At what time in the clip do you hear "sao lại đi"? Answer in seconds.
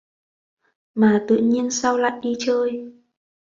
1.71-2.35